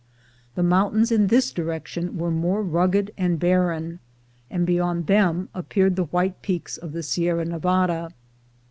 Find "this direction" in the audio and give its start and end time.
1.27-2.17